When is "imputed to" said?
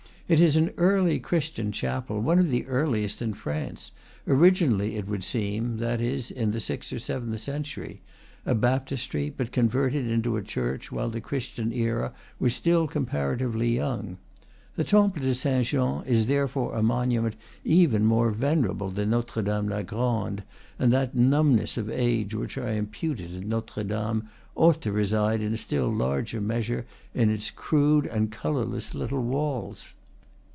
22.75-23.41